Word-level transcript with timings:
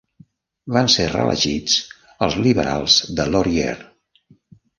Van 0.77 0.87
ser 0.93 1.03
reelegits 1.11 1.75
els 2.29 2.39
liberals 2.47 2.97
de 3.21 3.27
Laurier. 3.37 3.77